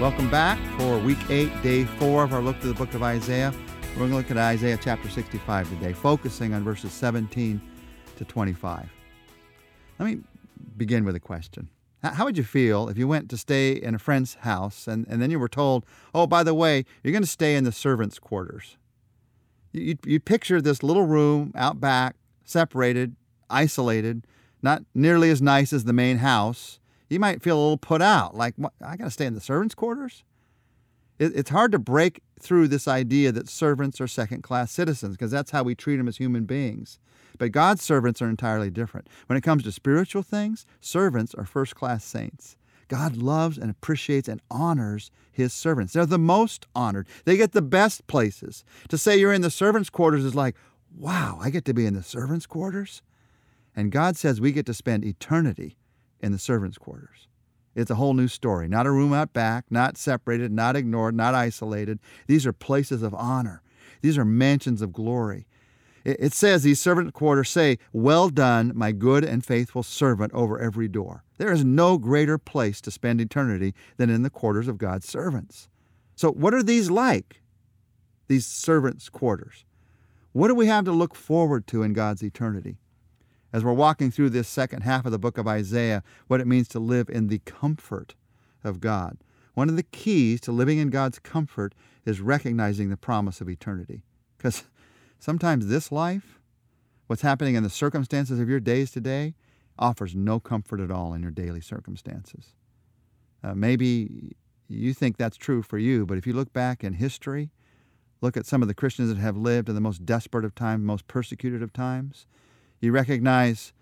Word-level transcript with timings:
Welcome 0.00 0.30
back 0.30 0.60
for 0.78 0.96
week 1.00 1.18
eight, 1.28 1.50
day 1.60 1.82
four 1.82 2.22
of 2.22 2.32
our 2.32 2.40
look 2.40 2.56
through 2.60 2.72
the 2.72 2.78
book 2.78 2.94
of 2.94 3.02
Isaiah. 3.02 3.52
We're 3.94 4.06
going 4.06 4.10
to 4.10 4.16
look 4.16 4.30
at 4.30 4.36
Isaiah 4.36 4.78
chapter 4.80 5.08
65 5.08 5.68
today, 5.70 5.92
focusing 5.92 6.54
on 6.54 6.62
verses 6.62 6.92
17 6.92 7.60
to 8.14 8.24
25. 8.24 8.88
Let 9.98 10.06
me 10.06 10.20
begin 10.76 11.04
with 11.04 11.16
a 11.16 11.20
question. 11.20 11.68
How 12.00 12.26
would 12.26 12.38
you 12.38 12.44
feel 12.44 12.88
if 12.88 12.96
you 12.96 13.08
went 13.08 13.28
to 13.30 13.36
stay 13.36 13.72
in 13.72 13.96
a 13.96 13.98
friend's 13.98 14.34
house 14.34 14.86
and, 14.86 15.04
and 15.08 15.20
then 15.20 15.32
you 15.32 15.40
were 15.40 15.48
told, 15.48 15.84
oh, 16.14 16.28
by 16.28 16.44
the 16.44 16.54
way, 16.54 16.84
you're 17.02 17.10
going 17.10 17.24
to 17.24 17.28
stay 17.28 17.56
in 17.56 17.64
the 17.64 17.72
servants' 17.72 18.20
quarters? 18.20 18.76
You, 19.72 19.98
you 20.06 20.20
picture 20.20 20.62
this 20.62 20.84
little 20.84 21.06
room 21.06 21.52
out 21.56 21.80
back, 21.80 22.14
separated, 22.44 23.16
isolated, 23.50 24.28
not 24.62 24.84
nearly 24.94 25.28
as 25.30 25.42
nice 25.42 25.72
as 25.72 25.82
the 25.82 25.92
main 25.92 26.18
house. 26.18 26.78
You 27.08 27.20
might 27.20 27.42
feel 27.42 27.56
a 27.56 27.60
little 27.60 27.78
put 27.78 28.02
out, 28.02 28.34
like, 28.34 28.54
I 28.84 28.96
got 28.96 29.04
to 29.04 29.10
stay 29.10 29.26
in 29.26 29.34
the 29.34 29.40
servants' 29.40 29.74
quarters? 29.74 30.24
It, 31.18 31.32
it's 31.34 31.50
hard 31.50 31.72
to 31.72 31.78
break 31.78 32.20
through 32.40 32.68
this 32.68 32.86
idea 32.86 33.32
that 33.32 33.48
servants 33.48 34.00
are 34.00 34.06
second 34.06 34.42
class 34.42 34.70
citizens 34.70 35.16
because 35.16 35.30
that's 35.30 35.50
how 35.50 35.62
we 35.62 35.74
treat 35.74 35.96
them 35.96 36.08
as 36.08 36.18
human 36.18 36.44
beings. 36.44 36.98
But 37.38 37.52
God's 37.52 37.82
servants 37.82 38.20
are 38.20 38.28
entirely 38.28 38.70
different. 38.70 39.08
When 39.26 39.36
it 39.36 39.42
comes 39.42 39.62
to 39.64 39.72
spiritual 39.72 40.22
things, 40.22 40.66
servants 40.80 41.34
are 41.34 41.44
first 41.44 41.74
class 41.74 42.04
saints. 42.04 42.56
God 42.88 43.16
loves 43.16 43.58
and 43.58 43.70
appreciates 43.70 44.28
and 44.28 44.40
honors 44.50 45.10
his 45.30 45.52
servants. 45.52 45.92
They're 45.92 46.06
the 46.06 46.18
most 46.18 46.66
honored. 46.74 47.06
They 47.24 47.36
get 47.36 47.52
the 47.52 47.62
best 47.62 48.06
places. 48.06 48.64
To 48.88 48.98
say 48.98 49.16
you're 49.16 49.32
in 49.32 49.42
the 49.42 49.50
servants' 49.50 49.90
quarters 49.90 50.24
is 50.24 50.34
like, 50.34 50.56
wow, 50.96 51.38
I 51.40 51.50
get 51.50 51.64
to 51.66 51.74
be 51.74 51.86
in 51.86 51.94
the 51.94 52.02
servants' 52.02 52.46
quarters? 52.46 53.02
And 53.76 53.92
God 53.92 54.16
says 54.16 54.40
we 54.40 54.52
get 54.52 54.66
to 54.66 54.74
spend 54.74 55.04
eternity 55.04 55.76
in 56.20 56.32
the 56.32 56.38
servants' 56.38 56.78
quarters. 56.78 57.28
It's 57.74 57.90
a 57.90 57.96
whole 57.96 58.14
new 58.14 58.28
story. 58.28 58.66
Not 58.68 58.86
a 58.86 58.90
room 58.90 59.12
out 59.12 59.32
back, 59.32 59.66
not 59.70 59.96
separated, 59.96 60.50
not 60.50 60.74
ignored, 60.74 61.14
not 61.14 61.34
isolated. 61.34 62.00
These 62.26 62.46
are 62.46 62.52
places 62.52 63.02
of 63.02 63.14
honor. 63.14 63.62
These 64.00 64.18
are 64.18 64.24
mansions 64.24 64.82
of 64.82 64.92
glory. 64.92 65.46
It 66.04 66.32
says 66.32 66.62
these 66.62 66.80
servant 66.80 67.12
quarters 67.12 67.50
say, 67.50 67.78
Well 67.92 68.30
done, 68.30 68.72
my 68.74 68.92
good 68.92 69.24
and 69.24 69.44
faithful 69.44 69.82
servant, 69.82 70.32
over 70.32 70.58
every 70.58 70.88
door. 70.88 71.22
There 71.36 71.52
is 71.52 71.64
no 71.64 71.98
greater 71.98 72.38
place 72.38 72.80
to 72.82 72.90
spend 72.90 73.20
eternity 73.20 73.74
than 73.96 74.08
in 74.08 74.22
the 74.22 74.30
quarters 74.30 74.68
of 74.68 74.78
God's 74.78 75.06
servants. 75.06 75.68
So, 76.16 76.32
what 76.32 76.54
are 76.54 76.62
these 76.62 76.90
like? 76.90 77.42
These 78.26 78.46
servants' 78.46 79.08
quarters. 79.08 79.64
What 80.32 80.48
do 80.48 80.54
we 80.54 80.66
have 80.66 80.84
to 80.86 80.92
look 80.92 81.14
forward 81.14 81.66
to 81.68 81.82
in 81.82 81.92
God's 81.92 82.22
eternity? 82.22 82.78
As 83.52 83.64
we're 83.64 83.72
walking 83.72 84.10
through 84.10 84.30
this 84.30 84.48
second 84.48 84.82
half 84.82 85.06
of 85.06 85.12
the 85.12 85.18
book 85.18 85.38
of 85.38 85.48
Isaiah, 85.48 86.02
what 86.26 86.40
it 86.40 86.46
means 86.46 86.68
to 86.68 86.78
live 86.78 87.08
in 87.08 87.28
the 87.28 87.38
comfort 87.40 88.14
of 88.62 88.80
God. 88.80 89.18
One 89.54 89.68
of 89.68 89.76
the 89.76 89.82
keys 89.82 90.40
to 90.42 90.52
living 90.52 90.78
in 90.78 90.90
God's 90.90 91.18
comfort 91.18 91.74
is 92.04 92.20
recognizing 92.20 92.90
the 92.90 92.96
promise 92.96 93.40
of 93.40 93.48
eternity. 93.48 94.02
Because 94.36 94.64
Sometimes 95.18 95.66
this 95.66 95.90
life, 95.90 96.38
what's 97.06 97.22
happening 97.22 97.56
in 97.56 97.62
the 97.62 97.70
circumstances 97.70 98.38
of 98.38 98.48
your 98.48 98.60
days 98.60 98.90
today, 98.90 99.34
offers 99.78 100.14
no 100.14 100.40
comfort 100.40 100.80
at 100.80 100.90
all 100.90 101.12
in 101.12 101.22
your 101.22 101.30
daily 101.30 101.60
circumstances. 101.60 102.54
Uh, 103.42 103.54
maybe 103.54 104.36
you 104.68 104.94
think 104.94 105.16
that's 105.16 105.36
true 105.36 105.62
for 105.62 105.78
you, 105.78 106.06
but 106.06 106.18
if 106.18 106.26
you 106.26 106.32
look 106.32 106.52
back 106.52 106.84
in 106.84 106.94
history, 106.94 107.50
look 108.20 108.36
at 108.36 108.46
some 108.46 108.62
of 108.62 108.68
the 108.68 108.74
Christians 108.74 109.08
that 109.08 109.20
have 109.20 109.36
lived 109.36 109.68
in 109.68 109.74
the 109.74 109.80
most 109.80 110.04
desperate 110.04 110.44
of 110.44 110.54
times, 110.54 110.84
most 110.84 111.06
persecuted 111.08 111.62
of 111.62 111.72
times, 111.72 112.26
you 112.80 112.92
recognize 112.92 113.72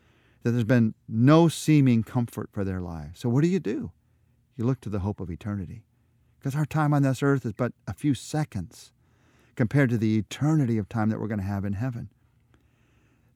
that 0.43 0.53
there's 0.53 0.65
been 0.65 0.95
no 1.09 1.49
seeming 1.49 2.03
comfort 2.03 2.51
for 2.53 2.65
their 2.65 2.81
lives. 2.81 3.21
So 3.21 3.29
what 3.29 3.43
do 3.43 3.49
you 3.49 3.61
do? 3.61 3.93
You 4.57 4.65
look 4.65 4.81
to 4.83 4.89
the 4.89 5.01
hope 5.01 5.21
of 5.21 5.31
eternity. 5.31 5.83
Because 6.39 6.55
our 6.55 6.65
time 6.65 6.95
on 6.95 7.03
this 7.03 7.23
earth 7.23 7.45
is 7.45 7.53
but 7.53 7.73
a 7.87 7.93
few 7.93 8.15
seconds 8.15 8.93
compared 9.56 9.91
to 9.91 9.99
the 9.99 10.17
eternity 10.19 10.79
of 10.79 10.89
time 10.89 11.09
that 11.09 11.21
we're 11.21 11.27
going 11.27 11.41
to 11.41 11.45
have 11.45 11.65
in 11.65 11.73
heaven. 11.73 12.11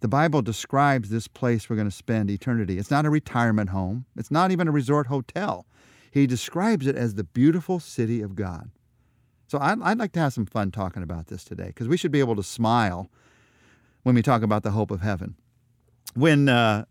The 0.01 0.09
Bible 0.09 0.41
describes 0.41 1.11
this 1.11 1.29
place 1.29 1.69
we're 1.69 1.77
going 1.77 1.91
to 1.91 1.95
spend 1.95 2.31
eternity. 2.31 2.79
It's 2.79 2.91
not 2.91 3.05
a 3.05 3.11
retirement 3.11 3.71
home, 3.71 4.07
it's 4.17 4.31
not 4.31 4.51
even 4.51 4.69
a 4.69 4.73
resort 4.73 5.09
hotel. 5.09 5.67
He 6.11 6.27
describes 6.27 6.87
it 6.87 6.97
as 6.97 7.15
the 7.15 7.25
beautiful 7.25 7.81
city 7.81 8.21
of 8.21 8.35
God. 8.35 8.71
So 9.47 9.59
I'd, 9.59 9.81
I'd 9.83 9.99
like 9.99 10.13
to 10.13 10.21
have 10.21 10.33
some 10.33 10.47
fun 10.47 10.71
talking 10.71 11.03
about 11.03 11.27
this 11.27 11.45
today 11.45 11.67
because 11.67 11.89
we 11.89 11.97
should 11.97 12.13
be 12.13 12.21
able 12.21 12.37
to 12.37 12.43
smile 12.43 13.11
when 14.03 14.15
we 14.15 14.23
talk 14.23 14.43
about 14.43 14.63
the 14.63 14.71
hope 14.71 14.91
of 14.91 15.01
heaven. 15.01 15.35
When 16.15 16.49
uh, 16.49 16.85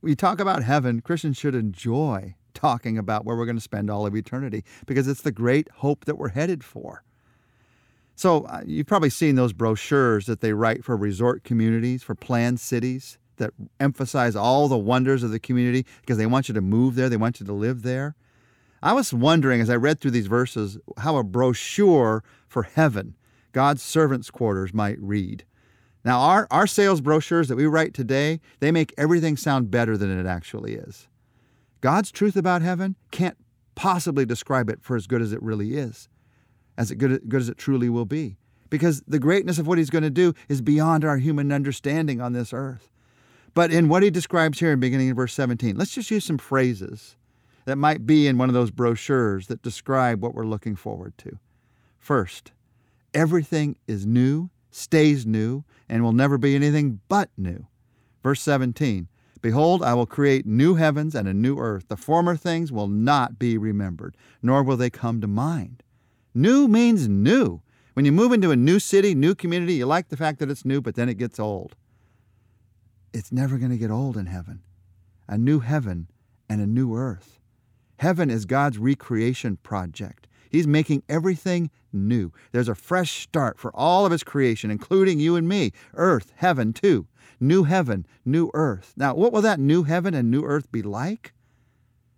we 0.00 0.14
talk 0.14 0.40
about 0.40 0.62
heaven, 0.62 1.00
Christians 1.00 1.36
should 1.36 1.54
enjoy 1.54 2.34
talking 2.54 2.98
about 2.98 3.24
where 3.24 3.36
we're 3.36 3.46
going 3.46 3.56
to 3.56 3.62
spend 3.62 3.90
all 3.90 4.06
of 4.06 4.16
eternity 4.16 4.64
because 4.86 5.06
it's 5.06 5.22
the 5.22 5.32
great 5.32 5.68
hope 5.76 6.04
that 6.04 6.16
we're 6.16 6.30
headed 6.30 6.64
for. 6.64 7.04
So 8.14 8.44
uh, 8.46 8.62
you've 8.66 8.86
probably 8.86 9.10
seen 9.10 9.36
those 9.36 9.52
brochures 9.52 10.26
that 10.26 10.40
they 10.40 10.52
write 10.52 10.84
for 10.84 10.96
resort 10.96 11.44
communities, 11.44 12.02
for 12.02 12.16
planned 12.16 12.58
cities 12.58 13.18
that 13.36 13.52
emphasize 13.78 14.34
all 14.34 14.66
the 14.66 14.76
wonders 14.76 15.22
of 15.22 15.30
the 15.30 15.38
community 15.38 15.86
because 16.00 16.18
they 16.18 16.26
want 16.26 16.48
you 16.48 16.54
to 16.54 16.60
move 16.60 16.96
there, 16.96 17.08
they 17.08 17.16
want 17.16 17.38
you 17.38 17.46
to 17.46 17.52
live 17.52 17.82
there. 17.82 18.16
I 18.82 18.92
was 18.92 19.12
wondering 19.12 19.60
as 19.60 19.70
I 19.70 19.76
read 19.76 20.00
through 20.00 20.12
these 20.12 20.26
verses 20.26 20.78
how 20.98 21.16
a 21.16 21.24
brochure 21.24 22.22
for 22.48 22.64
heaven, 22.64 23.16
God's 23.52 23.82
servants' 23.82 24.30
quarters, 24.30 24.74
might 24.74 24.98
read. 25.00 25.44
Now, 26.08 26.20
our, 26.20 26.46
our 26.50 26.66
sales 26.66 27.02
brochures 27.02 27.48
that 27.48 27.56
we 27.56 27.66
write 27.66 27.92
today, 27.92 28.40
they 28.60 28.72
make 28.72 28.94
everything 28.96 29.36
sound 29.36 29.70
better 29.70 29.94
than 29.94 30.18
it 30.18 30.24
actually 30.24 30.72
is. 30.72 31.06
God's 31.82 32.10
truth 32.10 32.34
about 32.34 32.62
heaven 32.62 32.96
can't 33.10 33.36
possibly 33.74 34.24
describe 34.24 34.70
it 34.70 34.78
for 34.80 34.96
as 34.96 35.06
good 35.06 35.20
as 35.20 35.34
it 35.34 35.42
really 35.42 35.76
is 35.76 36.08
as 36.78 36.90
good, 36.92 37.28
good 37.28 37.42
as 37.42 37.50
it 37.50 37.58
truly 37.58 37.90
will 37.90 38.06
be. 38.06 38.38
Because 38.70 39.02
the 39.06 39.18
greatness 39.18 39.58
of 39.58 39.66
what 39.66 39.76
he's 39.76 39.90
going 39.90 40.02
to 40.02 40.08
do 40.08 40.32
is 40.48 40.62
beyond 40.62 41.04
our 41.04 41.18
human 41.18 41.52
understanding 41.52 42.22
on 42.22 42.32
this 42.32 42.54
earth. 42.54 42.90
But 43.52 43.70
in 43.70 43.90
what 43.90 44.02
he 44.02 44.08
describes 44.08 44.60
here 44.60 44.72
in 44.72 44.80
beginning 44.80 45.08
in 45.08 45.14
verse 45.14 45.34
17, 45.34 45.76
let's 45.76 45.94
just 45.94 46.10
use 46.10 46.24
some 46.24 46.38
phrases 46.38 47.16
that 47.66 47.76
might 47.76 48.06
be 48.06 48.26
in 48.26 48.38
one 48.38 48.48
of 48.48 48.54
those 48.54 48.70
brochures 48.70 49.48
that 49.48 49.60
describe 49.60 50.22
what 50.22 50.34
we're 50.34 50.46
looking 50.46 50.74
forward 50.74 51.18
to. 51.18 51.38
First, 51.98 52.52
everything 53.12 53.76
is 53.86 54.06
new, 54.06 54.48
stays 54.70 55.26
new, 55.26 55.64
and 55.88 56.02
will 56.02 56.12
never 56.12 56.38
be 56.38 56.54
anything 56.54 57.00
but 57.08 57.30
new. 57.36 57.66
Verse 58.22 58.40
17, 58.42 59.08
Behold, 59.40 59.82
I 59.82 59.94
will 59.94 60.06
create 60.06 60.46
new 60.46 60.74
heavens 60.74 61.14
and 61.14 61.28
a 61.28 61.34
new 61.34 61.58
earth. 61.58 61.88
The 61.88 61.96
former 61.96 62.36
things 62.36 62.72
will 62.72 62.88
not 62.88 63.38
be 63.38 63.56
remembered, 63.56 64.16
nor 64.42 64.62
will 64.62 64.76
they 64.76 64.90
come 64.90 65.20
to 65.20 65.28
mind. 65.28 65.82
New 66.34 66.68
means 66.68 67.08
new. 67.08 67.62
When 67.94 68.04
you 68.04 68.12
move 68.12 68.32
into 68.32 68.50
a 68.50 68.56
new 68.56 68.78
city, 68.78 69.14
new 69.14 69.34
community, 69.34 69.74
you 69.74 69.86
like 69.86 70.08
the 70.08 70.16
fact 70.16 70.38
that 70.38 70.50
it's 70.50 70.64
new, 70.64 70.80
but 70.80 70.94
then 70.94 71.08
it 71.08 71.18
gets 71.18 71.38
old. 71.38 71.76
It's 73.12 73.32
never 73.32 73.58
going 73.58 73.70
to 73.70 73.78
get 73.78 73.90
old 73.90 74.16
in 74.16 74.26
heaven. 74.26 74.62
A 75.26 75.38
new 75.38 75.60
heaven 75.60 76.08
and 76.48 76.60
a 76.60 76.66
new 76.66 76.94
earth. 76.94 77.38
Heaven 77.96 78.30
is 78.30 78.44
God's 78.44 78.78
recreation 78.78 79.56
project. 79.56 80.26
He's 80.50 80.66
making 80.66 81.02
everything 81.08 81.70
new. 81.92 82.32
There's 82.52 82.68
a 82.68 82.74
fresh 82.74 83.22
start 83.22 83.58
for 83.58 83.74
all 83.74 84.06
of 84.06 84.12
His 84.12 84.24
creation, 84.24 84.70
including 84.70 85.20
you 85.20 85.36
and 85.36 85.48
me. 85.48 85.72
Earth, 85.94 86.32
heaven, 86.36 86.72
too. 86.72 87.06
New 87.40 87.64
heaven, 87.64 88.06
new 88.24 88.50
earth. 88.54 88.94
Now, 88.96 89.14
what 89.14 89.32
will 89.32 89.42
that 89.42 89.60
new 89.60 89.84
heaven 89.84 90.14
and 90.14 90.30
new 90.30 90.42
earth 90.42 90.70
be 90.72 90.82
like? 90.82 91.32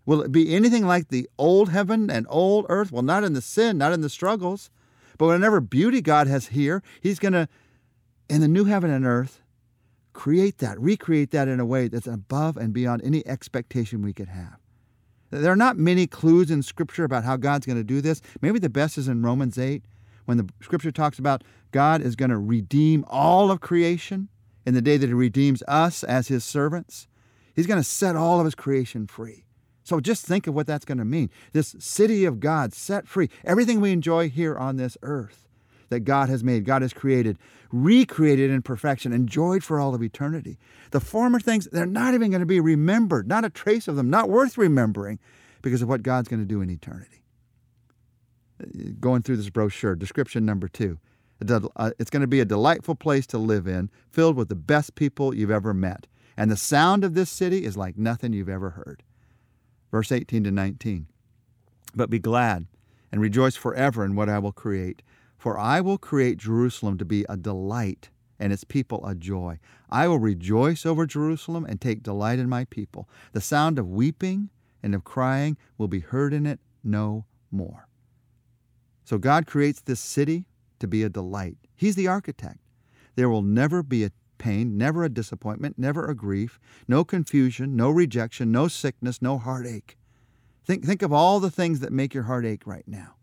Will 0.06 0.22
it 0.22 0.32
be 0.32 0.54
anything 0.54 0.86
like 0.86 1.08
the 1.08 1.28
old 1.38 1.68
heaven 1.68 2.10
and 2.10 2.26
old 2.30 2.66
earth? 2.68 2.91
Well, 2.91 3.02
not 3.02 3.24
in 3.24 3.34
the 3.34 3.42
sin, 3.42 3.78
not 3.78 3.92
in 3.92 4.00
the 4.00 4.08
struggles, 4.08 4.70
but 5.18 5.26
whatever 5.26 5.60
beauty 5.60 6.00
God 6.00 6.26
has 6.26 6.48
here, 6.48 6.82
He's 7.00 7.18
going 7.18 7.34
to, 7.34 7.48
in 8.28 8.41
the 8.41 8.48
new 8.48 8.64
heaven 8.64 8.91
and 8.91 9.04
earth, 9.04 9.42
create 10.12 10.58
that, 10.58 10.80
recreate 10.80 11.30
that 11.32 11.48
in 11.48 11.60
a 11.60 11.66
way 11.66 11.88
that's 11.88 12.06
above 12.06 12.56
and 12.56 12.72
beyond 12.72 13.03
any 13.04 13.27
expectation 13.27 14.03
we 14.03 14.12
could 14.12 14.28
have. 14.28 14.59
There 15.30 15.53
are 15.53 15.56
not 15.56 15.77
many 15.77 16.06
clues 16.06 16.50
in 16.50 16.62
Scripture 16.62 17.04
about 17.04 17.24
how 17.24 17.36
God's 17.36 17.66
going 17.66 17.78
to 17.78 17.84
do 17.84 18.00
this. 18.00 18.21
Maybe 18.41 18.59
the 18.59 18.68
best 18.68 18.98
is 18.98 19.09
in 19.09 19.22
Romans 19.22 19.59
8, 19.59 19.84
when 20.24 20.38
the 20.38 20.48
Scripture 20.60 20.91
talks 20.91 21.18
about 21.18 21.44
God 21.71 22.03
is 22.03 22.16
going 22.16 22.30
to 22.30 22.38
redeem 22.38 23.04
all 23.09 23.50
of 23.50 23.60
creation 23.60 24.28
in 24.66 24.74
the 24.74 24.82
day 24.82 24.97
that 24.97 25.06
He 25.06 25.12
redeems 25.12 25.62
us 25.68 26.03
as 26.03 26.28
His 26.28 26.44
servants. 26.44 27.06
He's 27.54 27.66
going 27.66 27.80
to 27.80 27.88
set 27.88 28.16
all 28.16 28.41
of 28.41 28.44
His 28.44 28.54
creation 28.54 29.06
free. 29.06 29.44
So 29.84 30.00
just 30.00 30.27
think 30.27 30.47
of 30.47 30.54
what 30.54 30.66
that's 30.66 30.84
going 30.84 30.98
to 30.98 31.04
mean. 31.04 31.30
This 31.53 31.74
city 31.78 32.24
of 32.24 32.41
God 32.41 32.72
set 32.72 33.09
free, 33.09 33.30
everything 33.44 33.80
we 33.80 33.92
enjoy 33.92 34.28
here 34.28 34.56
on 34.56 34.77
this 34.77 34.97
earth 35.03 35.49
that 35.91 36.01
God 36.01 36.28
has 36.28 36.42
made, 36.42 36.65
God 36.65 36.83
has 36.83 36.92
created, 36.92 37.39
recreated 37.71 38.51
in 38.51 38.63
perfection, 38.63 39.13
enjoyed 39.13 39.63
for 39.63 39.78
all 39.78 39.95
of 39.95 40.03
eternity. 40.03 40.59
The 40.91 41.01
former 41.01 41.39
things, 41.39 41.69
they're 41.71 41.87
not 41.87 42.15
even 42.15 42.31
going 42.31 42.41
to 42.41 42.47
be 42.47 42.60
remembered, 42.60 43.28
not 43.28 43.45
a 43.45 43.51
trace 43.51 43.87
of 43.87 43.97
them, 43.97 44.09
not 44.09 44.31
worth 44.31 44.57
remembering 44.57 45.19
because 45.63 45.83
of 45.83 45.89
what 45.89 46.03
God's 46.03 46.28
going 46.28 46.41
to 46.41 46.47
do 46.47 46.63
in 46.63 46.71
eternity. 46.71 47.22
Going 48.98 49.22
through 49.22 49.37
this 49.37 49.51
brochure, 49.51 49.95
description 49.95 50.45
number 50.45 50.69
two. 50.69 50.98
Uh, 51.48 51.91
it's 51.98 52.10
going 52.10 52.21
to 52.21 52.27
be 52.27 52.41
a 52.41 52.45
delightful 52.45 52.95
place 52.95 53.27
to 53.28 53.39
live 53.39 53.66
in, 53.66 53.91
filled 54.10 54.37
with 54.37 54.48
the 54.48 54.54
best 54.54 54.95
people 54.95 55.34
you've 55.34 55.51
ever 55.51 55.72
met. 55.72 56.07
And 56.37 56.51
the 56.51 56.57
sound 56.57 57.03
of 57.03 57.15
this 57.15 57.31
city 57.31 57.65
is 57.65 57.77
like 57.77 57.97
nothing 57.97 58.33
you've 58.33 58.48
ever 58.48 58.71
heard 58.71 59.03
verse 59.91 60.13
18 60.13 60.45
to 60.45 60.51
19. 60.51 61.07
But 61.95 62.10
be 62.10 62.19
glad 62.19 62.66
and 63.10 63.21
rejoice 63.21 63.57
forever 63.57 64.04
in 64.04 64.15
what 64.15 64.28
I 64.28 64.39
will 64.39 64.53
create. 64.53 65.03
For 65.41 65.59
I 65.59 65.81
will 65.81 65.97
create 65.97 66.37
Jerusalem 66.37 66.98
to 66.98 67.04
be 67.07 67.25
a 67.27 67.34
delight 67.34 68.10
and 68.39 68.53
its 68.53 68.63
people 68.63 69.07
a 69.07 69.15
joy. 69.15 69.59
I 69.89 70.07
will 70.07 70.19
rejoice 70.19 70.84
over 70.84 71.07
Jerusalem 71.07 71.65
and 71.65 71.81
take 71.81 72.03
delight 72.03 72.39
in 72.39 72.47
my 72.47 72.66
people. 72.66 73.09
The 73.33 73.41
sound 73.41 73.78
of 73.78 73.89
weeping 73.89 74.51
and 74.83 74.95
of 74.95 75.03
crying 75.03 75.57
will 75.78 75.89
be 75.89 76.01
heard 76.01 76.34
in 76.34 76.45
it 76.45 76.60
no 76.84 77.25
more. 77.51 77.89
So 79.03 79.16
God 79.16 79.47
creates 79.47 79.81
this 79.81 79.98
city 79.98 80.45
to 80.78 80.87
be 80.87 81.03
a 81.03 81.09
delight. 81.09 81.57
He's 81.75 81.97
the 81.97 82.07
architect. 82.07 82.59
There 83.15 83.31
will 83.31 83.41
never 83.41 83.83
be 83.83 84.04
a 84.04 84.13
pain, 84.37 84.77
never 84.77 85.04
a 85.04 85.09
disappointment, 85.09 85.78
never 85.78 86.04
a 86.07 86.15
grief, 86.15 86.60
no 86.87 87.03
confusion, 87.03 87.77
no 87.77 87.89
rejection, 87.89 88.53
no 88.53 88.69
sickness, 88.69 89.22
no 89.22 89.39
heartache. 89.39 89.97
Think, 90.66 90.84
think 90.84 91.01
of 91.01 91.15
all 91.15 91.41
the 91.41 91.51
things 91.51 91.81
that 91.81 91.92
make 91.95 92.13
your 92.13 92.25
heart 92.25 92.45
ache 92.45 92.66
right 92.66 92.87
now, 92.87 93.15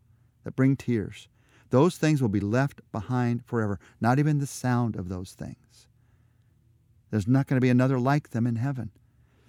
that 0.43 0.55
bring 0.55 0.75
tears. 0.75 1.27
Those 1.69 1.97
things 1.97 2.21
will 2.21 2.29
be 2.29 2.39
left 2.39 2.81
behind 2.91 3.45
forever, 3.45 3.79
not 3.99 4.19
even 4.19 4.39
the 4.39 4.47
sound 4.47 4.95
of 4.95 5.09
those 5.09 5.33
things. 5.33 5.87
There's 7.09 7.27
not 7.27 7.47
going 7.47 7.57
to 7.57 7.65
be 7.65 7.69
another 7.69 7.99
like 7.99 8.29
them 8.29 8.47
in 8.47 8.57
heaven. 8.57 8.91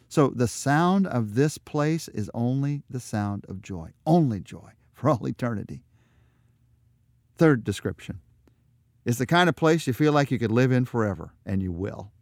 So 0.09 0.29
the 0.29 0.49
sound 0.49 1.07
of 1.07 1.35
this 1.35 1.59
place 1.59 2.09
is 2.09 2.31
only 2.33 2.83
the 2.89 3.01
sound 3.01 3.45
of 3.49 3.63
joy, 3.63 3.93
only 4.07 4.41
joy 4.41 4.73
for 4.95 5.11
all 5.11 5.27
eternity. 5.27 5.83
Third 7.37 7.63
description 7.63 8.21
it's 9.05 9.19
the 9.19 9.27
kind 9.27 9.49
of 9.49 9.57
place 9.57 9.87
you 9.87 9.95
feel 9.95 10.13
like 10.13 10.31
you 10.31 10.39
could 10.39 10.53
live 10.53 10.71
in 10.71 10.85
forever, 10.85 11.33
and 11.47 11.63
you 11.63 11.73
will. 11.73 12.13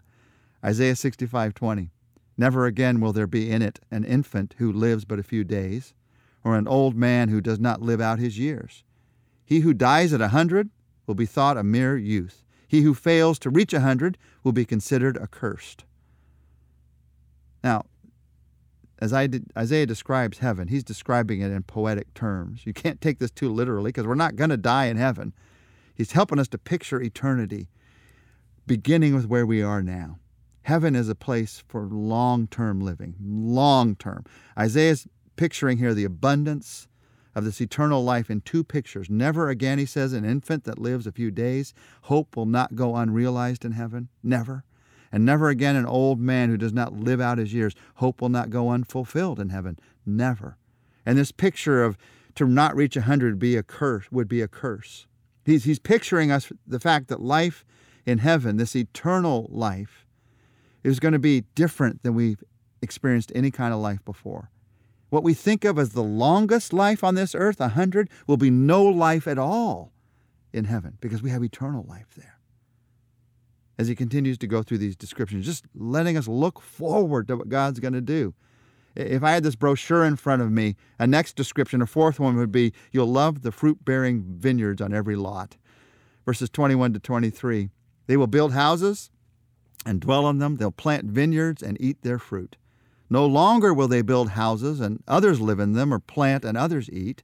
Isaiah 0.64 0.94
65:20. 0.94 1.90
Never 2.36 2.66
again 2.66 3.00
will 3.00 3.12
there 3.12 3.26
be 3.26 3.50
in 3.50 3.60
it 3.60 3.80
an 3.90 4.04
infant 4.04 4.54
who 4.58 4.70
lives 4.70 5.04
but 5.04 5.18
a 5.18 5.24
few 5.24 5.42
days, 5.42 5.94
or 6.44 6.56
an 6.56 6.68
old 6.68 6.94
man 6.94 7.28
who 7.28 7.40
does 7.40 7.58
not 7.58 7.82
live 7.82 8.00
out 8.00 8.20
his 8.20 8.38
years. 8.38 8.84
He 9.46 9.60
who 9.60 9.72
dies 9.72 10.12
at 10.12 10.20
a 10.20 10.28
hundred 10.28 10.70
will 11.06 11.14
be 11.14 11.24
thought 11.24 11.56
a 11.56 11.62
mere 11.62 11.96
youth. 11.96 12.44
He 12.68 12.82
who 12.82 12.92
fails 12.92 13.38
to 13.38 13.50
reach 13.50 13.72
a 13.72 13.80
hundred 13.80 14.18
will 14.42 14.52
be 14.52 14.64
considered 14.64 15.16
accursed. 15.16 15.84
Now, 17.62 17.86
as 18.98 19.12
Isaiah 19.12 19.86
describes 19.86 20.38
heaven, 20.38 20.68
he's 20.68 20.82
describing 20.82 21.42
it 21.42 21.52
in 21.52 21.62
poetic 21.62 22.12
terms. 22.14 22.66
You 22.66 22.72
can't 22.72 23.00
take 23.00 23.18
this 23.18 23.30
too 23.30 23.52
literally 23.52 23.88
because 23.88 24.06
we're 24.06 24.14
not 24.14 24.36
going 24.36 24.50
to 24.50 24.56
die 24.56 24.86
in 24.86 24.96
heaven. 24.96 25.32
He's 25.94 26.12
helping 26.12 26.38
us 26.38 26.48
to 26.48 26.58
picture 26.58 27.00
eternity, 27.00 27.68
beginning 28.66 29.14
with 29.14 29.26
where 29.26 29.46
we 29.46 29.62
are 29.62 29.82
now. 29.82 30.18
Heaven 30.62 30.96
is 30.96 31.08
a 31.08 31.14
place 31.14 31.62
for 31.68 31.82
long 31.82 32.48
term 32.48 32.80
living, 32.80 33.14
long 33.20 33.94
term. 33.94 34.24
Isaiah's 34.58 35.06
picturing 35.36 35.78
here 35.78 35.94
the 35.94 36.04
abundance 36.04 36.88
of 37.36 37.44
this 37.44 37.60
eternal 37.60 38.02
life 38.02 38.30
in 38.30 38.40
two 38.40 38.64
pictures. 38.64 39.10
Never 39.10 39.50
again, 39.50 39.78
he 39.78 39.84
says, 39.84 40.14
an 40.14 40.24
infant 40.24 40.64
that 40.64 40.78
lives 40.78 41.06
a 41.06 41.12
few 41.12 41.30
days. 41.30 41.74
Hope 42.04 42.34
will 42.34 42.46
not 42.46 42.74
go 42.74 42.96
unrealized 42.96 43.62
in 43.62 43.72
heaven. 43.72 44.08
Never. 44.22 44.64
And 45.12 45.24
never 45.24 45.50
again 45.50 45.76
an 45.76 45.84
old 45.84 46.18
man 46.18 46.48
who 46.48 46.56
does 46.56 46.72
not 46.72 46.94
live 46.94 47.20
out 47.20 47.36
his 47.36 47.52
years. 47.52 47.74
Hope 47.96 48.22
will 48.22 48.30
not 48.30 48.48
go 48.48 48.70
unfulfilled 48.70 49.38
in 49.38 49.50
heaven. 49.50 49.78
Never. 50.06 50.56
And 51.04 51.18
this 51.18 51.30
picture 51.30 51.84
of 51.84 51.98
to 52.36 52.46
not 52.46 52.74
reach 52.74 52.96
a 52.96 53.02
hundred 53.02 53.38
be 53.38 53.54
a 53.54 53.62
curse 53.62 54.10
would 54.10 54.28
be 54.28 54.40
a 54.40 54.48
curse. 54.48 55.06
He's, 55.44 55.64
he's 55.64 55.78
picturing 55.78 56.30
us 56.30 56.50
the 56.66 56.80
fact 56.80 57.08
that 57.08 57.20
life 57.20 57.66
in 58.06 58.18
heaven, 58.18 58.56
this 58.56 58.74
eternal 58.74 59.46
life, 59.50 60.06
is 60.82 61.00
going 61.00 61.12
to 61.12 61.18
be 61.18 61.42
different 61.54 62.02
than 62.02 62.14
we've 62.14 62.42
experienced 62.80 63.30
any 63.34 63.50
kind 63.50 63.74
of 63.74 63.80
life 63.80 64.02
before. 64.06 64.50
What 65.08 65.22
we 65.22 65.34
think 65.34 65.64
of 65.64 65.78
as 65.78 65.90
the 65.90 66.02
longest 66.02 66.72
life 66.72 67.04
on 67.04 67.14
this 67.14 67.34
earth, 67.34 67.60
a 67.60 67.68
hundred, 67.68 68.10
will 68.26 68.36
be 68.36 68.50
no 68.50 68.84
life 68.84 69.28
at 69.28 69.38
all 69.38 69.92
in 70.52 70.64
heaven 70.64 70.98
because 71.00 71.22
we 71.22 71.30
have 71.30 71.44
eternal 71.44 71.84
life 71.88 72.14
there. 72.16 72.38
As 73.78 73.88
he 73.88 73.94
continues 73.94 74.38
to 74.38 74.46
go 74.46 74.62
through 74.62 74.78
these 74.78 74.96
descriptions, 74.96 75.44
just 75.44 75.66
letting 75.74 76.16
us 76.16 76.26
look 76.26 76.60
forward 76.60 77.28
to 77.28 77.36
what 77.36 77.48
God's 77.48 77.78
going 77.78 77.92
to 77.92 78.00
do. 78.00 78.34
If 78.96 79.22
I 79.22 79.32
had 79.32 79.42
this 79.42 79.56
brochure 79.56 80.04
in 80.04 80.16
front 80.16 80.40
of 80.40 80.50
me, 80.50 80.76
a 80.98 81.06
next 81.06 81.36
description, 81.36 81.82
a 81.82 81.86
fourth 81.86 82.18
one 82.18 82.36
would 82.36 82.50
be 82.50 82.72
You'll 82.90 83.12
love 83.12 83.42
the 83.42 83.52
fruit 83.52 83.84
bearing 83.84 84.24
vineyards 84.26 84.80
on 84.80 84.94
every 84.94 85.16
lot. 85.16 85.58
Verses 86.24 86.48
21 86.48 86.94
to 86.94 86.98
23. 86.98 87.68
They 88.06 88.16
will 88.16 88.26
build 88.26 88.54
houses 88.54 89.10
and 89.84 90.00
dwell 90.00 90.28
in 90.30 90.38
them. 90.38 90.56
They'll 90.56 90.70
plant 90.70 91.04
vineyards 91.04 91.62
and 91.62 91.76
eat 91.78 92.00
their 92.00 92.18
fruit. 92.18 92.56
No 93.08 93.26
longer 93.26 93.72
will 93.72 93.88
they 93.88 94.02
build 94.02 94.30
houses 94.30 94.80
and 94.80 95.02
others 95.06 95.40
live 95.40 95.60
in 95.60 95.72
them, 95.72 95.92
or 95.92 95.98
plant 95.98 96.44
and 96.44 96.56
others 96.56 96.90
eat. 96.90 97.22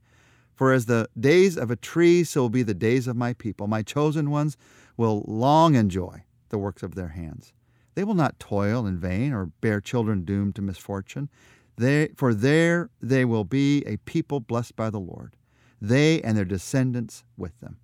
For 0.55 0.73
as 0.73 0.87
the 0.87 1.08
days 1.19 1.56
of 1.56 1.70
a 1.70 1.76
tree, 1.76 2.25
so 2.25 2.43
will 2.43 2.49
be 2.49 2.62
the 2.62 2.75
days 2.75 3.08
of 3.08 3.17
my 3.17 3.32
people. 3.32 3.67
My 3.67 3.82
chosen 3.82 4.31
ones 4.31 4.56
will 4.96 5.25
long 5.26 5.75
enjoy 5.75 6.25
the 6.50 6.58
works 6.58 6.82
of 6.82 6.94
their 6.94 7.08
hands. 7.08 7.52
They 7.94 8.05
will 8.05 8.14
not 8.14 8.38
toil 8.38 8.87
in 8.87 8.99
vain 8.99 9.32
or 9.32 9.46
bear 9.46 9.81
children 9.81 10.25
doomed 10.25 10.55
to 10.56 10.62
misfortune. 10.62 11.29
They, 11.76 12.08
for 12.17 12.35
there 12.35 12.90
they 13.00 13.25
will 13.25 13.44
be 13.44 13.82
a 13.87 13.96
people 13.99 14.40
blessed 14.40 14.76
by 14.76 14.90
the 14.90 15.00
Lord, 15.00 15.37
they 15.81 16.20
and 16.23 16.37
their 16.37 16.44
descendants 16.44 17.25
with 17.37 17.58
them. 17.61 17.78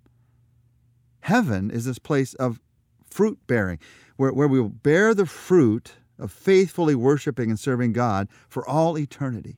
Heaven 1.21 1.69
is 1.69 1.85
this 1.85 1.99
place 1.99 2.33
of 2.35 2.61
fruit 3.09 3.39
bearing, 3.47 3.79
where, 4.15 4.31
where 4.31 4.47
we 4.47 4.61
will 4.61 4.69
bear 4.69 5.13
the 5.13 5.25
fruit 5.25 5.93
of 6.19 6.31
faithfully 6.31 6.95
worshiping 6.95 7.49
and 7.49 7.59
serving 7.59 7.93
God 7.93 8.27
for 8.47 8.67
all 8.67 8.97
eternity. 8.97 9.57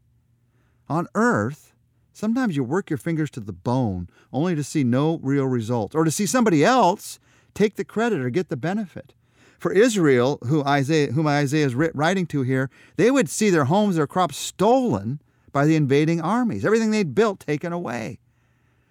On 0.88 1.08
earth, 1.16 1.74
sometimes 2.14 2.56
you 2.56 2.64
work 2.64 2.90
your 2.90 2.98
fingers 2.98 3.32
to 3.32 3.40
the 3.40 3.54
bone 3.54 4.10
only 4.32 4.56
to 4.56 4.64
see 4.64 4.84
no 4.84 5.20
real 5.22 5.46
results 5.46 5.96
or 5.96 6.04
to 6.04 6.12
see 6.12 6.26
somebody 6.26 6.64
else 6.64 7.20
take 7.54 7.76
the 7.76 7.86
credit 7.86 8.22
or 8.22 8.30
get 8.30 8.50
the 8.50 8.58
benefit. 8.58 9.14
For 9.60 9.72
Israel, 9.72 10.40
who 10.48 10.64
Isaiah, 10.64 11.12
whom 11.12 11.28
Isaiah 11.28 11.68
is 11.68 11.76
writing 11.76 12.26
to 12.28 12.42
here, 12.42 12.70
they 12.96 13.12
would 13.12 13.30
see 13.30 13.50
their 13.50 13.66
homes, 13.66 13.96
their 13.96 14.08
crops 14.08 14.38
stolen 14.38 15.22
by 15.52 15.66
the 15.66 15.76
invading 15.76 16.22
armies, 16.22 16.66
everything 16.66 16.92
they'd 16.92 17.14
built 17.14 17.40
taken 17.40 17.72
away. 17.72 18.20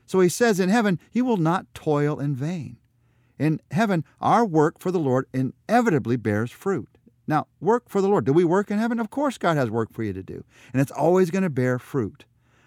So 0.06 0.20
he 0.20 0.28
says, 0.28 0.60
In 0.60 0.68
heaven, 0.68 0.98
you 1.12 1.24
will 1.24 1.38
not 1.38 1.72
toil 1.74 2.20
in 2.20 2.34
vain. 2.34 2.76
In 3.38 3.60
heaven, 3.70 4.04
our 4.20 4.44
work 4.44 4.78
for 4.78 4.90
the 4.90 4.98
Lord 4.98 5.26
inevitably 5.32 6.16
bears 6.16 6.50
fruit. 6.50 6.88
Now, 7.30 7.46
work 7.60 7.88
for 7.88 8.00
the 8.00 8.08
Lord. 8.08 8.24
Do 8.24 8.32
we 8.32 8.42
work 8.42 8.72
in 8.72 8.80
heaven? 8.80 8.98
Of 8.98 9.10
course, 9.10 9.38
God 9.38 9.56
has 9.56 9.70
work 9.70 9.92
for 9.92 10.02
you 10.02 10.12
to 10.12 10.22
do, 10.22 10.42
and 10.72 10.82
it's 10.82 10.90
always 10.90 11.30
going 11.30 11.44
to 11.44 11.48
bear 11.48 11.78
fruit. 11.78 12.24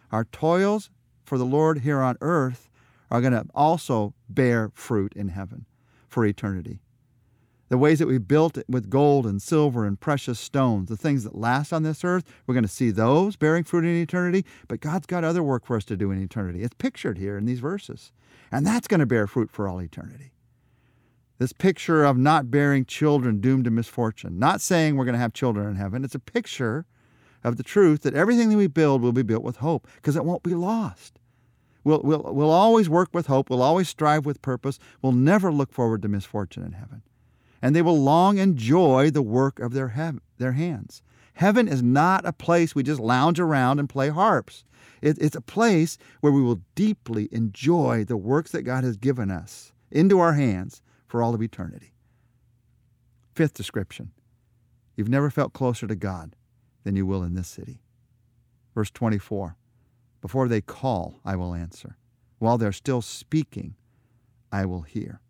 Our 0.09 0.23
toils 0.23 0.89
for 1.25 1.37
the 1.37 1.45
Lord 1.45 1.79
here 1.79 1.99
on 1.99 2.15
earth 2.21 2.69
are 3.11 3.19
going 3.19 3.33
to 3.33 3.45
also 3.53 4.13
bear 4.29 4.71
fruit 4.73 5.11
in 5.17 5.27
heaven 5.27 5.65
for 6.07 6.25
eternity. 6.25 6.79
The 7.67 7.77
ways 7.77 7.99
that 7.99 8.07
we 8.07 8.19
built 8.19 8.57
it 8.57 8.65
with 8.69 8.89
gold 8.89 9.27
and 9.27 9.41
silver 9.41 9.85
and 9.85 9.99
precious 9.99 10.39
stones, 10.39 10.87
the 10.87 10.95
things 10.95 11.25
that 11.25 11.35
last 11.35 11.73
on 11.73 11.83
this 11.83 12.05
earth, 12.05 12.23
we're 12.47 12.53
going 12.53 12.63
to 12.63 12.69
see 12.69 12.89
those 12.89 13.35
bearing 13.35 13.65
fruit 13.65 13.83
in 13.83 13.97
eternity, 13.97 14.45
but 14.69 14.79
God's 14.79 15.07
got 15.07 15.25
other 15.25 15.43
work 15.43 15.65
for 15.65 15.75
us 15.75 15.83
to 15.85 15.97
do 15.97 16.09
in 16.09 16.21
eternity. 16.21 16.63
It's 16.63 16.75
pictured 16.75 17.17
here 17.17 17.37
in 17.37 17.43
these 17.45 17.59
verses, 17.59 18.13
and 18.49 18.65
that's 18.65 18.87
going 18.87 19.01
to 19.01 19.05
bear 19.05 19.27
fruit 19.27 19.51
for 19.51 19.67
all 19.67 19.81
eternity. 19.81 20.31
This 21.39 21.53
picture 21.53 22.03
of 22.03 22.17
not 22.17 22.51
bearing 22.51 22.85
children 22.85 23.41
doomed 23.41 23.65
to 23.65 23.71
misfortune. 23.71 24.37
Not 24.39 24.61
saying 24.61 24.95
we're 24.95 25.05
going 25.05 25.13
to 25.13 25.19
have 25.19 25.33
children 25.33 25.67
in 25.67 25.75
heaven. 25.75 26.03
It's 26.03 26.15
a 26.15 26.19
picture 26.19 26.85
of 27.43 27.57
the 27.57 27.63
truth 27.63 28.03
that 28.03 28.13
everything 28.13 28.49
that 28.49 28.57
we 28.57 28.67
build 28.67 29.01
will 29.01 29.11
be 29.11 29.23
built 29.23 29.43
with 29.43 29.57
hope 29.57 29.87
because 29.95 30.15
it 30.15 30.25
won't 30.25 30.43
be 30.43 30.53
lost. 30.53 31.19
We'll, 31.83 32.01
we'll, 32.03 32.21
we'll 32.21 32.51
always 32.51 32.87
work 32.87 33.09
with 33.13 33.27
hope. 33.27 33.49
We'll 33.49 33.61
always 33.61 33.89
strive 33.89 34.25
with 34.25 34.41
purpose. 34.41 34.79
We'll 35.01 35.11
never 35.11 35.51
look 35.51 35.73
forward 35.73 36.01
to 36.03 36.07
misfortune 36.07 36.63
in 36.63 36.73
heaven. 36.73 37.01
And 37.61 37.75
they 37.75 37.81
will 37.81 37.99
long 37.99 38.37
enjoy 38.37 39.09
the 39.09 39.21
work 39.21 39.59
of 39.59 39.73
their, 39.73 39.89
hev- 39.89 40.21
their 40.37 40.53
hands. 40.53 41.01
Heaven 41.33 41.67
is 41.67 41.81
not 41.81 42.25
a 42.25 42.33
place 42.33 42.75
we 42.75 42.83
just 42.83 43.01
lounge 43.01 43.39
around 43.39 43.79
and 43.79 43.89
play 43.89 44.09
harps. 44.09 44.63
It, 45.01 45.17
it's 45.19 45.35
a 45.35 45.41
place 45.41 45.97
where 46.21 46.31
we 46.31 46.41
will 46.41 46.61
deeply 46.75 47.27
enjoy 47.31 48.05
the 48.05 48.17
works 48.17 48.51
that 48.51 48.61
God 48.61 48.83
has 48.83 48.97
given 48.97 49.31
us 49.31 49.73
into 49.91 50.19
our 50.19 50.33
hands 50.33 50.81
for 51.13 51.21
all 51.21 51.35
of 51.35 51.43
eternity. 51.43 51.93
Fifth 53.35 53.53
description 53.53 54.13
you've 54.95 55.09
never 55.09 55.29
felt 55.29 55.53
closer 55.53 55.85
to 55.85 55.95
God 55.95 56.35
than 56.83 56.95
you 56.95 57.05
will 57.05 57.21
in 57.21 57.35
this 57.35 57.47
city. 57.47 57.83
Verse 58.73 58.89
24 58.89 59.55
Before 60.21 60.47
they 60.47 60.59
call, 60.59 61.19
I 61.23 61.35
will 61.35 61.53
answer. 61.53 61.97
While 62.39 62.57
they're 62.57 62.71
still 62.71 63.03
speaking, 63.03 63.75
I 64.51 64.65
will 64.65 64.81
hear. 64.81 65.21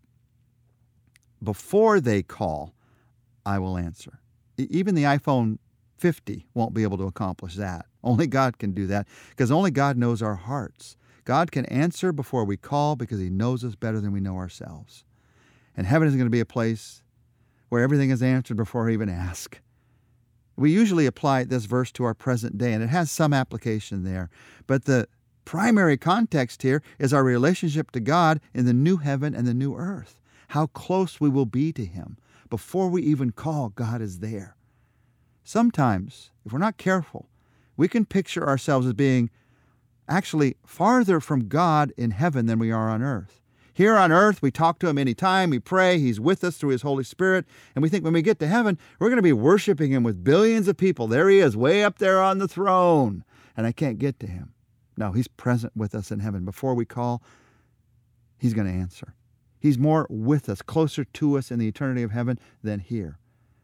Before 1.43 1.99
they 1.99 2.23
call, 2.23 2.73
I 3.45 3.59
will 3.59 3.77
answer. 3.77 4.21
Even 4.57 4.95
the 4.95 5.03
iPhone 5.03 5.57
50 5.97 6.47
won't 6.53 6.73
be 6.73 6.83
able 6.83 6.97
to 6.97 7.07
accomplish 7.07 7.55
that. 7.55 7.87
Only 8.05 8.27
God 8.27 8.57
can 8.57 8.71
do 8.71 8.87
that 8.87 9.05
because 9.31 9.51
only 9.51 9.71
God 9.71 9.97
knows 9.97 10.21
our 10.21 10.35
hearts. 10.35 10.95
God 11.25 11.51
can 11.51 11.65
answer 11.65 12.13
before 12.13 12.45
we 12.45 12.55
call 12.55 12.95
because 12.95 13.19
He 13.19 13.29
knows 13.29 13.65
us 13.65 13.75
better 13.75 13.99
than 13.99 14.13
we 14.13 14.21
know 14.21 14.37
ourselves. 14.37 15.03
And 15.75 15.87
heaven 15.87 16.07
is 16.07 16.15
going 16.15 16.25
to 16.25 16.31
be 16.31 16.39
a 16.39 16.45
place 16.45 17.03
where 17.69 17.81
everything 17.81 18.09
is 18.09 18.21
answered 18.21 18.57
before 18.57 18.85
we 18.85 18.93
even 18.93 19.09
ask. 19.09 19.59
We 20.55 20.71
usually 20.71 21.07
apply 21.07 21.45
this 21.45 21.65
verse 21.65 21.91
to 21.93 22.03
our 22.03 22.13
present 22.13 22.57
day, 22.57 22.73
and 22.73 22.83
it 22.83 22.89
has 22.89 23.09
some 23.09 23.33
application 23.33 24.03
there. 24.03 24.29
But 24.67 24.85
the, 24.85 25.07
primary 25.45 25.97
context 25.97 26.61
here 26.61 26.81
is 26.99 27.13
our 27.13 27.23
relationship 27.23 27.91
to 27.91 27.99
God 27.99 28.39
in 28.53 28.65
the 28.65 28.73
new 28.73 28.97
heaven 28.97 29.35
and 29.35 29.47
the 29.47 29.53
new 29.53 29.75
earth. 29.75 30.19
How 30.49 30.67
close 30.67 31.19
we 31.19 31.29
will 31.29 31.45
be 31.45 31.71
to 31.73 31.85
Him 31.85 32.17
before 32.49 32.89
we 32.89 33.01
even 33.03 33.31
call 33.31 33.69
God 33.69 34.01
is 34.01 34.19
there. 34.19 34.55
Sometimes, 35.43 36.31
if 36.45 36.53
we're 36.53 36.59
not 36.59 36.77
careful, 36.77 37.29
we 37.75 37.87
can 37.87 38.05
picture 38.05 38.47
ourselves 38.47 38.85
as 38.87 38.93
being 38.93 39.29
actually 40.07 40.55
farther 40.65 41.19
from 41.19 41.47
God 41.47 41.91
in 41.97 42.11
heaven 42.11 42.45
than 42.45 42.59
we 42.59 42.71
are 42.71 42.89
on 42.89 43.01
earth. 43.01 43.41
Here 43.75 43.97
on 43.97 44.11
earth, 44.11 44.41
we 44.41 44.51
talk 44.51 44.77
to 44.79 44.87
Him 44.87 44.99
anytime, 44.99 45.49
we 45.49 45.59
pray, 45.59 45.97
He's 45.97 46.19
with 46.19 46.43
us 46.43 46.57
through 46.57 46.69
His 46.69 46.83
Holy 46.83 47.03
Spirit, 47.03 47.45
and 47.73 47.81
we 47.81 47.89
think 47.89 48.03
when 48.03 48.13
we 48.13 48.21
get 48.21 48.37
to 48.39 48.47
heaven, 48.47 48.77
we're 48.99 49.09
going 49.09 49.17
to 49.17 49.23
be 49.23 49.33
worshiping 49.33 49.91
Him 49.91 50.03
with 50.03 50.23
billions 50.23 50.67
of 50.67 50.77
people. 50.77 51.07
There 51.07 51.27
He 51.27 51.39
is, 51.39 51.57
way 51.57 51.83
up 51.83 51.97
there 51.97 52.21
on 52.21 52.37
the 52.37 52.47
throne, 52.47 53.23
and 53.57 53.65
I 53.65 53.71
can't 53.71 53.97
get 53.97 54.19
to 54.19 54.27
Him. 54.27 54.53
No, 54.95 55.11
He's 55.11 55.27
present 55.27 55.73
with 55.75 55.95
us 55.95 56.11
in 56.11 56.19
heaven. 56.19 56.45
Before 56.45 56.75
we 56.75 56.85
call, 56.85 57.23
He's 58.37 58.53
going 58.53 58.67
to 58.67 58.73
answer. 58.73 59.15
He's 59.59 59.79
more 59.79 60.05
with 60.09 60.49
us, 60.49 60.61
closer 60.61 61.05
to 61.05 61.37
us 61.37 61.49
in 61.49 61.57
the 61.57 61.67
eternity 61.67 62.03
of 62.03 62.11
heaven 62.11 62.37
than 62.61 62.79
here. 62.79 63.17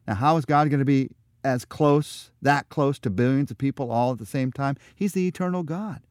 Now, 0.07 0.15
how 0.15 0.37
is 0.37 0.45
God 0.45 0.69
going 0.69 0.79
to 0.79 0.85
be 0.85 1.09
as 1.43 1.65
close, 1.65 2.31
that 2.41 2.69
close 2.69 2.97
to 2.99 3.09
billions 3.11 3.51
of 3.51 3.57
people 3.59 3.91
all 3.91 4.13
at 4.13 4.17
the 4.17 4.25
same 4.25 4.51
time? 4.51 4.75
He's 4.95 5.13
the 5.13 5.27
eternal 5.27 5.61
God. 5.61 6.01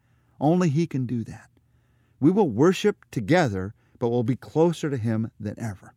Only 0.41 0.69
He 0.69 0.87
can 0.87 1.05
do 1.05 1.25
that. 1.25 1.51
We 2.21 2.31
will 2.31 2.49
worship 2.49 3.05
together 3.11 3.75
but 3.99 4.09
will 4.09 4.23
be 4.23 4.37
closer 4.37 4.91
to 4.91 4.97
Him 4.97 5.31
than 5.39 5.59
ever. 5.59 5.95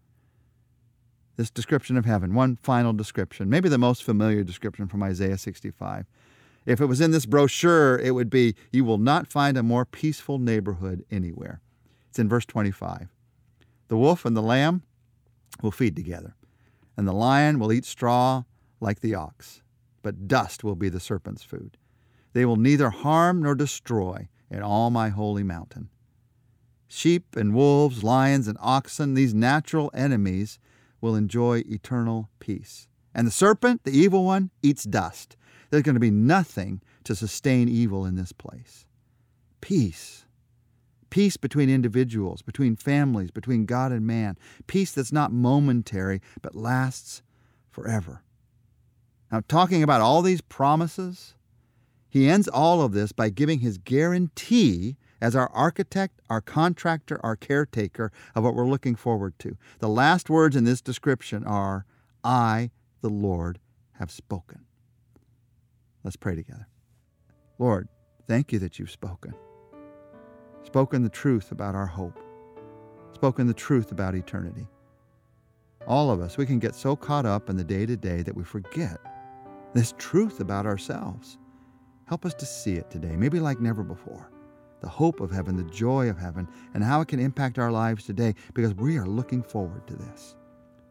This 1.37 1.49
description 1.49 1.97
of 1.97 2.05
heaven, 2.05 2.33
one 2.33 2.57
final 2.61 2.93
description, 2.93 3.49
maybe 3.49 3.69
the 3.69 3.77
most 3.77 4.03
familiar 4.03 4.43
description 4.43 4.87
from 4.87 5.01
Isaiah 5.01 5.37
65. 5.37 6.05
If 6.65 6.79
it 6.79 6.85
was 6.85 7.01
in 7.01 7.11
this 7.11 7.25
brochure, 7.25 7.97
it 7.97 8.11
would 8.11 8.29
be 8.29 8.55
You 8.71 8.85
will 8.85 8.97
not 8.97 9.27
find 9.27 9.57
a 9.57 9.63
more 9.63 9.85
peaceful 9.85 10.37
neighborhood 10.37 11.03
anywhere. 11.09 11.61
It's 12.09 12.19
in 12.19 12.29
verse 12.29 12.45
25. 12.45 13.07
The 13.87 13.97
wolf 13.97 14.25
and 14.25 14.37
the 14.37 14.41
lamb 14.41 14.83
will 15.61 15.71
feed 15.71 15.95
together, 15.95 16.35
and 16.95 17.07
the 17.07 17.13
lion 17.13 17.59
will 17.59 17.71
eat 17.71 17.85
straw 17.85 18.43
like 18.79 18.99
the 18.99 19.15
ox, 19.15 19.61
but 20.01 20.27
dust 20.27 20.63
will 20.63 20.75
be 20.75 20.89
the 20.89 20.99
serpent's 20.99 21.43
food. 21.43 21.77
They 22.33 22.45
will 22.45 22.55
neither 22.55 22.89
harm 22.89 23.41
nor 23.41 23.55
destroy 23.55 24.27
in 24.49 24.61
all 24.61 24.89
my 24.89 25.09
holy 25.09 25.43
mountain. 25.43 25.89
Sheep 26.93 27.37
and 27.37 27.55
wolves, 27.55 28.03
lions 28.03 28.49
and 28.49 28.57
oxen, 28.59 29.13
these 29.13 29.33
natural 29.33 29.89
enemies, 29.93 30.59
will 30.99 31.15
enjoy 31.15 31.63
eternal 31.65 32.29
peace. 32.39 32.89
And 33.15 33.25
the 33.25 33.31
serpent, 33.31 33.85
the 33.85 33.97
evil 33.97 34.25
one, 34.25 34.51
eats 34.61 34.83
dust. 34.83 35.37
There's 35.69 35.83
going 35.83 35.95
to 35.95 36.01
be 36.01 36.11
nothing 36.11 36.81
to 37.05 37.15
sustain 37.15 37.69
evil 37.69 38.05
in 38.05 38.15
this 38.15 38.33
place. 38.33 38.85
Peace. 39.61 40.25
Peace 41.09 41.37
between 41.37 41.69
individuals, 41.69 42.41
between 42.41 42.75
families, 42.75 43.31
between 43.31 43.65
God 43.65 43.93
and 43.93 44.05
man. 44.05 44.37
Peace 44.67 44.91
that's 44.91 45.13
not 45.13 45.31
momentary, 45.31 46.21
but 46.41 46.55
lasts 46.55 47.23
forever. 47.69 48.21
Now, 49.31 49.43
talking 49.47 49.81
about 49.81 50.01
all 50.01 50.21
these 50.21 50.41
promises, 50.41 51.35
he 52.09 52.27
ends 52.27 52.49
all 52.49 52.81
of 52.81 52.91
this 52.91 53.13
by 53.13 53.29
giving 53.29 53.59
his 53.59 53.77
guarantee 53.77 54.97
as 55.21 55.35
our 55.35 55.49
architect, 55.51 56.19
our 56.29 56.41
contractor, 56.41 57.19
our 57.23 57.35
caretaker 57.35 58.11
of 58.33 58.43
what 58.43 58.55
we're 58.55 58.67
looking 58.67 58.95
forward 58.95 59.37
to. 59.39 59.55
The 59.79 59.87
last 59.87 60.29
words 60.29 60.55
in 60.55 60.63
this 60.63 60.81
description 60.81 61.45
are, 61.45 61.85
I, 62.23 62.71
the 63.01 63.09
Lord, 63.09 63.59
have 63.93 64.11
spoken. 64.11 64.65
Let's 66.03 66.15
pray 66.15 66.35
together. 66.35 66.67
Lord, 67.59 67.87
thank 68.27 68.51
you 68.51 68.57
that 68.59 68.79
you've 68.79 68.89
spoken. 68.89 69.35
Spoken 70.63 71.03
the 71.03 71.09
truth 71.09 71.51
about 71.51 71.75
our 71.75 71.85
hope, 71.85 72.19
spoken 73.13 73.45
the 73.45 73.53
truth 73.53 73.91
about 73.91 74.15
eternity. 74.15 74.67
All 75.87 76.09
of 76.09 76.21
us, 76.21 76.37
we 76.37 76.45
can 76.45 76.59
get 76.59 76.75
so 76.75 76.95
caught 76.95 77.25
up 77.25 77.49
in 77.49 77.57
the 77.57 77.63
day 77.63 77.85
to 77.85 77.97
day 77.97 78.23
that 78.23 78.35
we 78.35 78.43
forget 78.43 78.99
this 79.73 79.93
truth 79.97 80.39
about 80.39 80.65
ourselves. 80.65 81.37
Help 82.05 82.25
us 82.25 82.33
to 82.35 82.45
see 82.45 82.73
it 82.73 82.89
today, 82.89 83.15
maybe 83.15 83.39
like 83.39 83.59
never 83.59 83.83
before 83.83 84.30
the 84.81 84.89
hope 84.89 85.19
of 85.19 85.31
heaven, 85.31 85.55
the 85.55 85.63
joy 85.71 86.09
of 86.09 86.17
heaven, 86.17 86.47
and 86.73 86.83
how 86.83 87.01
it 87.01 87.07
can 87.07 87.19
impact 87.19 87.59
our 87.59 87.71
lives 87.71 88.03
today 88.03 88.35
because 88.53 88.73
we 88.75 88.97
are 88.97 89.05
looking 89.05 89.41
forward 89.43 89.85
to 89.87 89.95
this. 89.95 90.35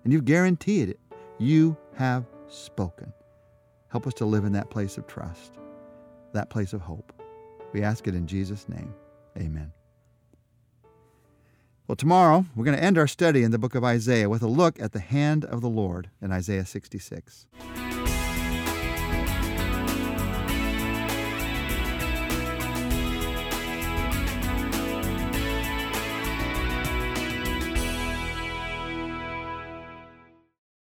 And 0.04 0.12
you've 0.12 0.24
guaranteed 0.24 0.88
it. 0.88 1.00
You 1.38 1.76
have 1.96 2.24
spoken. 2.48 3.12
Help 3.88 4.06
us 4.06 4.14
to 4.14 4.24
live 4.24 4.44
in 4.44 4.52
that 4.52 4.70
place 4.70 4.96
of 4.96 5.06
trust, 5.06 5.58
that 6.32 6.50
place 6.50 6.72
of 6.72 6.80
hope. 6.80 7.12
We 7.72 7.82
ask 7.82 8.06
it 8.06 8.14
in 8.14 8.26
Jesus' 8.26 8.68
name. 8.68 8.94
Amen. 9.36 9.72
Well, 11.88 11.96
tomorrow 11.96 12.44
we're 12.54 12.64
going 12.64 12.76
to 12.76 12.82
end 12.82 12.98
our 12.98 13.08
study 13.08 13.42
in 13.42 13.50
the 13.50 13.58
book 13.58 13.74
of 13.74 13.82
Isaiah 13.82 14.28
with 14.28 14.42
a 14.42 14.48
look 14.48 14.80
at 14.80 14.92
the 14.92 15.00
hand 15.00 15.44
of 15.44 15.60
the 15.60 15.68
Lord 15.68 16.08
in 16.22 16.30
Isaiah 16.30 16.64
66. 16.64 17.46